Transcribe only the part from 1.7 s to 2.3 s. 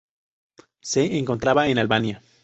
Albania.